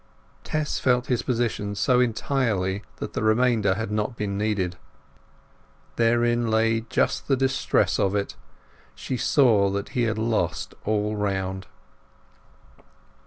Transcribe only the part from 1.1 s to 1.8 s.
his position